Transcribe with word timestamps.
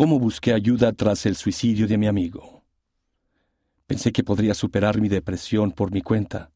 cómo 0.00 0.18
busqué 0.18 0.54
ayuda 0.54 0.94
tras 0.94 1.26
el 1.26 1.36
suicidio 1.36 1.86
de 1.86 1.98
mi 1.98 2.06
amigo. 2.06 2.64
Pensé 3.86 4.12
que 4.12 4.24
podría 4.24 4.54
superar 4.54 4.98
mi 4.98 5.10
depresión 5.10 5.72
por 5.72 5.92
mi 5.92 6.00
cuenta, 6.00 6.50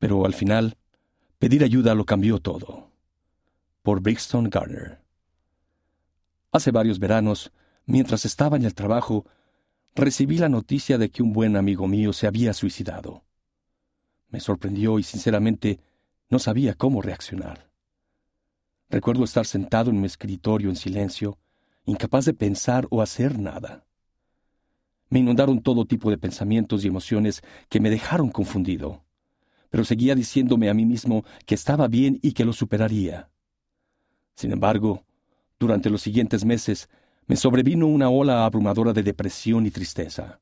pero 0.00 0.26
al 0.26 0.34
final, 0.34 0.76
pedir 1.38 1.62
ayuda 1.62 1.94
lo 1.94 2.04
cambió 2.04 2.40
todo. 2.40 2.90
Por 3.82 4.00
Brixton 4.00 4.50
Garner. 4.50 5.00
Hace 6.50 6.72
varios 6.72 6.98
veranos, 6.98 7.52
mientras 7.86 8.24
estaba 8.24 8.56
en 8.56 8.64
el 8.64 8.74
trabajo, 8.74 9.24
recibí 9.94 10.38
la 10.38 10.48
noticia 10.48 10.98
de 10.98 11.10
que 11.10 11.22
un 11.22 11.32
buen 11.32 11.56
amigo 11.56 11.86
mío 11.86 12.12
se 12.12 12.26
había 12.26 12.52
suicidado. 12.54 13.22
Me 14.30 14.40
sorprendió 14.40 14.98
y 14.98 15.04
sinceramente 15.04 15.78
no 16.28 16.40
sabía 16.40 16.74
cómo 16.74 17.02
reaccionar. 17.02 17.70
Recuerdo 18.90 19.22
estar 19.22 19.46
sentado 19.46 19.90
en 19.90 20.00
mi 20.00 20.08
escritorio 20.08 20.70
en 20.70 20.74
silencio, 20.74 21.38
incapaz 21.88 22.26
de 22.26 22.34
pensar 22.34 22.86
o 22.90 23.00
hacer 23.00 23.38
nada. 23.38 23.86
Me 25.08 25.20
inundaron 25.20 25.62
todo 25.62 25.86
tipo 25.86 26.10
de 26.10 26.18
pensamientos 26.18 26.84
y 26.84 26.88
emociones 26.88 27.40
que 27.70 27.80
me 27.80 27.88
dejaron 27.88 28.28
confundido, 28.30 29.04
pero 29.70 29.84
seguía 29.84 30.14
diciéndome 30.14 30.68
a 30.68 30.74
mí 30.74 30.84
mismo 30.84 31.24
que 31.46 31.54
estaba 31.54 31.88
bien 31.88 32.18
y 32.20 32.32
que 32.32 32.44
lo 32.44 32.52
superaría. 32.52 33.30
Sin 34.34 34.52
embargo, 34.52 35.04
durante 35.58 35.88
los 35.88 36.02
siguientes 36.02 36.44
meses 36.44 36.90
me 37.26 37.36
sobrevino 37.36 37.86
una 37.86 38.10
ola 38.10 38.44
abrumadora 38.44 38.92
de 38.92 39.02
depresión 39.02 39.64
y 39.64 39.70
tristeza. 39.70 40.40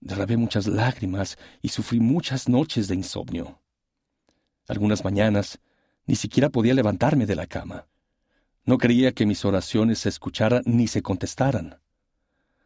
Derrabé 0.00 0.36
muchas 0.36 0.66
lágrimas 0.66 1.38
y 1.62 1.68
sufrí 1.68 1.98
muchas 1.98 2.48
noches 2.48 2.88
de 2.88 2.94
insomnio. 2.94 3.60
Algunas 4.68 5.02
mañanas 5.02 5.60
ni 6.06 6.14
siquiera 6.14 6.50
podía 6.50 6.74
levantarme 6.74 7.24
de 7.24 7.36
la 7.36 7.46
cama. 7.46 7.86
No 8.64 8.78
creía 8.78 9.12
que 9.12 9.26
mis 9.26 9.44
oraciones 9.44 10.00
se 10.00 10.08
escucharan 10.08 10.62
ni 10.64 10.86
se 10.86 11.02
contestaran. 11.02 11.80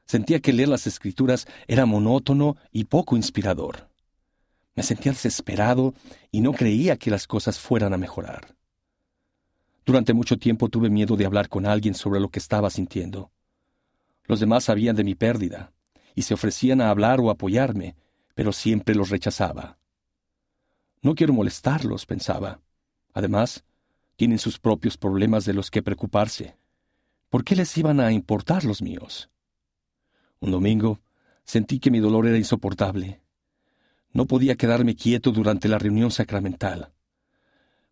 Sentía 0.04 0.40
que 0.40 0.52
leer 0.52 0.68
las 0.68 0.86
escrituras 0.86 1.46
era 1.66 1.86
monótono 1.86 2.56
y 2.70 2.84
poco 2.84 3.16
inspirador. 3.16 3.88
Me 4.74 4.82
sentía 4.82 5.12
desesperado 5.12 5.94
y 6.30 6.42
no 6.42 6.52
creía 6.52 6.96
que 6.96 7.10
las 7.10 7.26
cosas 7.26 7.58
fueran 7.58 7.94
a 7.94 7.98
mejorar. 7.98 8.54
Durante 9.86 10.12
mucho 10.12 10.36
tiempo 10.36 10.68
tuve 10.68 10.90
miedo 10.90 11.16
de 11.16 11.24
hablar 11.24 11.48
con 11.48 11.64
alguien 11.64 11.94
sobre 11.94 12.20
lo 12.20 12.28
que 12.28 12.40
estaba 12.40 12.68
sintiendo. 12.70 13.30
Los 14.24 14.40
demás 14.40 14.64
sabían 14.64 14.96
de 14.96 15.04
mi 15.04 15.14
pérdida 15.14 15.72
y 16.14 16.22
se 16.22 16.34
ofrecían 16.34 16.80
a 16.80 16.90
hablar 16.90 17.20
o 17.20 17.30
apoyarme, 17.30 17.96
pero 18.34 18.52
siempre 18.52 18.94
los 18.94 19.10
rechazaba. 19.10 19.78
No 21.02 21.14
quiero 21.14 21.32
molestarlos, 21.32 22.04
pensaba. 22.04 22.60
Además, 23.14 23.64
tienen 24.16 24.38
sus 24.38 24.58
propios 24.58 24.96
problemas 24.96 25.44
de 25.44 25.54
los 25.54 25.70
que 25.70 25.82
preocuparse. 25.82 26.56
¿Por 27.28 27.44
qué 27.44 27.56
les 27.56 27.76
iban 27.76 28.00
a 28.00 28.12
importar 28.12 28.64
los 28.64 28.82
míos? 28.82 29.30
Un 30.40 30.50
domingo 30.50 31.00
sentí 31.44 31.78
que 31.78 31.90
mi 31.90 32.00
dolor 32.00 32.26
era 32.26 32.36
insoportable. 32.36 33.20
No 34.12 34.26
podía 34.26 34.56
quedarme 34.56 34.96
quieto 34.96 35.30
durante 35.30 35.68
la 35.68 35.78
reunión 35.78 36.10
sacramental. 36.10 36.92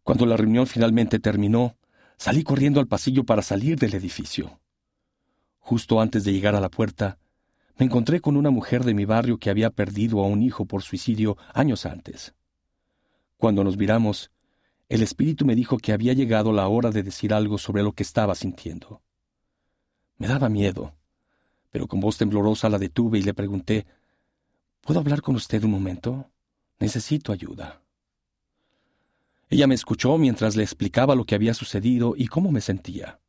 Cuando 0.03 0.27
la 0.27 0.37
reunión 0.37 0.67
finalmente 0.67 1.19
terminó, 1.19 1.77
Salí 2.17 2.43
corriendo 2.43 2.81
al 2.81 2.87
pasillo 2.87 3.25
para 3.25 3.43
salir 3.43 3.79
del 3.79 3.95
edificio. 3.95 4.61
Justo 5.59 6.01
antes 6.01 6.25
de 6.25 6.33
llegar 6.33 6.55
a 6.55 6.61
la 6.61 6.69
puerta, 6.69 7.19
me 7.77 7.87
encontré 7.87 8.21
con 8.21 8.37
una 8.37 8.51
mujer 8.51 8.85
de 8.85 8.95
mi 8.95 9.05
barrio 9.05 9.39
que 9.39 9.51
había 9.51 9.71
perdido 9.71 10.21
a 10.21 10.27
un 10.27 10.43
hijo 10.43 10.65
por 10.65 10.83
suicidio 10.83 11.37
años 11.53 11.87
antes. 11.87 12.35
Cuando 13.37 13.65
nos 13.65 13.77
miramos, 13.77 14.31
el 14.89 15.03
espíritu 15.03 15.47
me 15.47 15.55
dijo 15.55 15.79
que 15.79 15.93
había 15.93 16.13
llegado 16.13 16.53
la 16.53 16.69
hora 16.69 16.91
de 16.91 17.03
decir 17.03 17.33
algo 17.33 17.59
sobre 17.59 17.83
lo 17.83 17.93
que 17.93 18.03
estaba 18.03 18.35
sintiendo. 18.35 19.03
Me 20.19 20.29
daba 20.29 20.49
miedo, 20.49 20.95
pero 21.71 21.87
con 21.89 22.01
voz 22.01 22.19
temblorosa 22.19 22.69
la 22.69 22.79
detuve 22.79 23.19
y 23.19 23.23
le 23.23 23.35
pregunté 23.35 23.87
¿Puedo 24.83 25.01
hablar 25.01 25.23
con 25.23 25.35
usted 25.35 25.65
un 25.65 25.71
momento? 25.71 26.31
Necesito 26.79 27.33
ayuda. 27.33 27.81
Ella 29.49 29.67
me 29.67 29.75
escuchó 29.75 30.19
mientras 30.19 30.57
le 30.57 30.63
explicaba 30.63 31.15
lo 31.15 31.25
que 31.25 31.35
había 31.35 31.55
sucedido 31.55 32.15
y 32.17 32.27
cómo 32.27 32.53
me 32.53 32.61
sentía. 32.61 33.21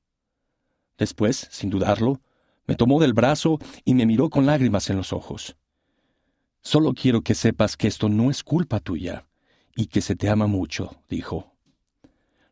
Después, 0.98 1.48
sin 1.52 1.70
dudarlo, 1.70 2.20
me 2.68 2.76
tomó 2.76 3.00
del 3.00 3.14
brazo 3.14 3.60
y 3.86 3.94
me 3.94 4.06
miró 4.06 4.30
con 4.30 4.46
lágrimas 4.46 4.90
en 4.90 4.98
los 4.98 5.14
ojos. 5.14 5.56
Solo 6.62 6.94
quiero 6.94 7.22
que 7.22 7.36
sepas 7.36 7.78
que 7.78 7.88
esto 7.88 8.10
no 8.10 8.30
es 8.30 8.44
culpa 8.44 8.82
tuya 8.82 9.26
y 9.76 9.88
que 9.88 10.02
se 10.02 10.16
te 10.16 10.30
ama 10.30 10.48
mucho, 10.48 11.02
dijo. 11.10 11.54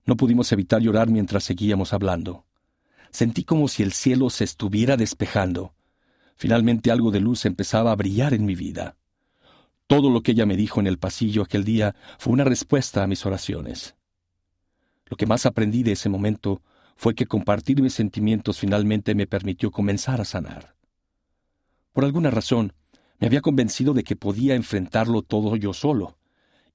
No 0.05 0.17
pudimos 0.17 0.51
evitar 0.51 0.81
llorar 0.81 1.09
mientras 1.09 1.45
seguíamos 1.45 1.93
hablando. 1.93 2.45
Sentí 3.09 3.43
como 3.43 3.67
si 3.67 3.83
el 3.83 3.93
cielo 3.93 4.29
se 4.29 4.43
estuviera 4.43 4.97
despejando. 4.97 5.73
Finalmente 6.35 6.91
algo 6.91 7.11
de 7.11 7.21
luz 7.21 7.45
empezaba 7.45 7.91
a 7.91 7.95
brillar 7.95 8.33
en 8.33 8.45
mi 8.45 8.55
vida. 8.55 8.97
Todo 9.87 10.09
lo 10.09 10.21
que 10.21 10.31
ella 10.31 10.45
me 10.45 10.57
dijo 10.57 10.79
en 10.79 10.87
el 10.87 10.97
pasillo 10.97 11.43
aquel 11.43 11.63
día 11.63 11.95
fue 12.17 12.33
una 12.33 12.43
respuesta 12.43 13.03
a 13.03 13.07
mis 13.07 13.25
oraciones. 13.25 13.95
Lo 15.05 15.15
que 15.15 15.25
más 15.25 15.45
aprendí 15.45 15.83
de 15.83 15.93
ese 15.93 16.09
momento 16.09 16.61
fue 16.95 17.15
que 17.15 17.25
compartir 17.25 17.81
mis 17.81 17.93
sentimientos 17.93 18.59
finalmente 18.59 19.15
me 19.15 19.27
permitió 19.27 19.71
comenzar 19.71 20.19
a 20.19 20.25
sanar. 20.25 20.75
Por 21.91 22.05
alguna 22.05 22.31
razón, 22.31 22.73
me 23.19 23.27
había 23.27 23.41
convencido 23.41 23.93
de 23.93 24.03
que 24.03 24.15
podía 24.15 24.55
enfrentarlo 24.55 25.21
todo 25.21 25.55
yo 25.55 25.73
solo, 25.73 26.17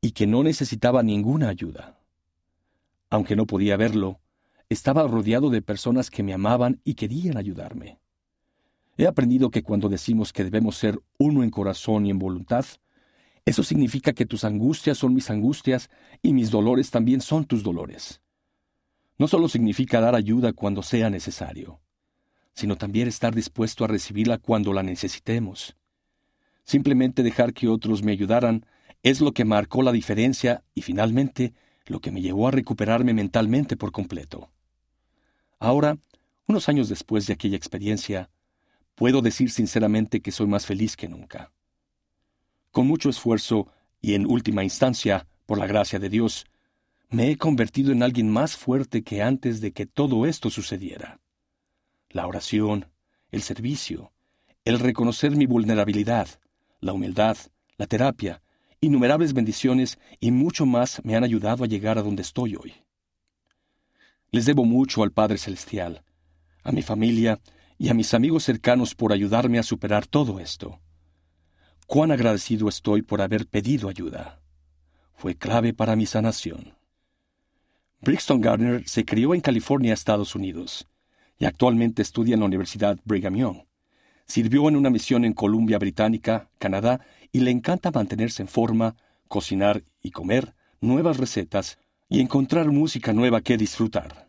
y 0.01 0.13
que 0.13 0.27
no 0.27 0.43
necesitaba 0.43 1.03
ninguna 1.03 1.49
ayuda. 1.49 1.99
Aunque 3.11 3.37
no 3.37 3.47
podía 3.47 3.77
verlo, 3.77 4.21
estaba 4.69 5.07
rodeado 5.07 5.51
de 5.51 5.63
personas 5.63 6.11
que 6.11 6.23
me 6.23 6.35
amaban 6.35 6.81
y 6.85 6.95
querían 6.95 7.37
ayudarme. 7.37 7.99
He 8.97 9.07
aprendido 9.07 9.51
que 9.51 9.63
cuando 9.63 9.89
decimos 9.89 10.33
que 10.33 10.45
debemos 10.45 10.77
ser 10.77 11.01
uno 11.19 11.43
en 11.43 11.51
corazón 11.51 12.05
y 12.05 12.11
en 12.11 12.19
voluntad, 12.19 12.67
eso 13.47 13.63
significa 13.63 14.13
que 14.13 14.27
tus 14.27 14.45
angustias 14.45 14.99
son 14.99 15.15
mis 15.15 15.31
angustias 15.31 15.89
y 16.21 16.33
mis 16.33 16.51
dolores 16.51 16.91
también 16.91 17.21
son 17.21 17.45
tus 17.47 17.63
dolores. 17.63 18.21
No 19.17 19.27
solo 19.27 19.49
significa 19.49 20.01
dar 20.01 20.15
ayuda 20.15 20.53
cuando 20.53 20.83
sea 20.83 21.11
necesario, 21.11 21.81
sino 22.55 22.77
también 22.77 23.09
estar 23.09 23.35
dispuesto 23.35 23.85
a 23.85 23.89
recibirla 23.89 24.39
cuando 24.39 24.73
la 24.73 24.83
necesitemos. 24.83 25.77
Simplemente 26.65 27.23
dejar 27.23 27.55
que 27.55 27.69
otros 27.69 28.03
me 28.03 28.13
ayudaran 28.13 28.67
es 29.09 29.21
lo 29.21 29.33
que 29.33 29.45
marcó 29.45 29.83
la 29.83 29.93
diferencia 29.93 30.65
y 30.75 30.83
finalmente 30.83 31.55
lo 31.87 32.01
que 32.01 32.11
me 32.11 32.21
llevó 32.21 32.49
a 32.49 32.51
recuperarme 32.51 33.15
mentalmente 33.15 33.77
por 33.77 33.93
completo. 33.93 34.51
Ahora, 35.59 35.99
unos 36.47 36.69
años 36.69 36.89
después 36.89 37.27
de 37.27 37.33
aquella 37.33 37.57
experiencia, 37.57 38.31
puedo 38.95 39.23
decir 39.23 39.51
sinceramente 39.51 40.21
que 40.21 40.33
soy 40.33 40.47
más 40.47 40.67
feliz 40.67 40.97
que 40.97 41.09
nunca. 41.09 41.53
Con 42.71 42.87
mucho 42.87 43.09
esfuerzo 43.09 43.69
y 44.01 44.15
en 44.15 44.27
última 44.27 44.63
instancia, 44.63 45.27
por 45.47 45.59
la 45.59 45.67
gracia 45.67 45.99
de 45.99 46.09
Dios, 46.09 46.47
me 47.11 47.31
he 47.31 47.37
convertido 47.37 47.93
en 47.93 48.03
alguien 48.03 48.31
más 48.31 48.57
fuerte 48.57 49.03
que 49.03 49.23
antes 49.23 49.61
de 49.61 49.73
que 49.73 49.87
todo 49.87 50.27
esto 50.27 50.51
sucediera. 50.51 51.21
La 52.11 52.27
oración, 52.27 52.87
el 53.31 53.43
servicio, 53.43 54.13
el 54.65 54.79
reconocer 54.79 55.35
mi 55.35 55.47
vulnerabilidad, 55.47 56.29
la 56.81 56.93
humildad, 56.93 57.37
la 57.77 57.87
terapia, 57.87 58.43
innumerables 58.81 59.33
bendiciones 59.33 59.99
y 60.21 60.31
mucho 60.31 60.67
más 60.67 61.05
me 61.05 61.17
han 61.17 61.25
ayudado 61.25 61.65
a 61.65 61.67
llegar 61.67 61.99
a 61.99 62.03
donde 62.03 62.23
estoy 62.23 62.57
hoy. 62.57 62.75
Les 64.31 64.47
debo 64.47 64.65
mucho 64.65 65.03
al 65.03 65.13
Padre 65.13 65.39
Celestial, 65.39 66.05
a 66.63 66.73
mi 66.73 66.83
familia 66.83 67.41
y 67.79 67.89
a 67.89 67.95
mis 67.95 68.13
amigos 68.15 68.45
cercanos 68.45 68.95
por 68.95 69.13
ayudarme 69.13 69.59
a 69.59 69.63
superar 69.63 70.07
todo 70.07 70.41
esto. 70.41 70.81
Cuán 71.87 72.13
agradecido 72.13 72.69
estoy 72.69 73.03
por 73.03 73.23
haber 73.23 73.47
pedido 73.47 73.89
ayuda. 73.89 74.43
Fue 75.15 75.35
clave 75.35 75.73
para 75.73 75.97
mi 75.97 76.05
sanación. 76.05 76.75
Brixton 78.01 78.41
Gardner 78.41 78.87
se 78.87 79.05
crió 79.05 79.35
en 79.35 79.41
California, 79.41 79.95
Estados 79.95 80.35
Unidos, 80.35 80.87
y 81.39 81.47
actualmente 81.47 82.03
estudia 82.03 82.35
en 82.35 82.41
la 82.41 82.47
Universidad 82.47 82.99
Brigham 83.05 83.37
Young. 83.37 83.68
Sirvió 84.29 84.69
en 84.69 84.77
una 84.77 84.91
misión 84.91 85.25
en 85.25 85.33
Columbia 85.33 85.79
Británica, 85.79 86.51
Canadá, 86.59 87.01
y 87.33 87.41
le 87.41 87.51
encanta 87.51 87.91
mantenerse 87.91 88.43
en 88.43 88.49
forma, 88.49 88.95
cocinar 89.27 89.85
y 90.03 90.11
comer 90.11 90.55
nuevas 90.81 91.17
recetas 91.17 91.79
y 92.11 92.21
encontrar 92.21 92.71
música 92.71 93.15
nueva 93.15 93.41
que 93.41 93.57
disfrutar. 93.57 94.28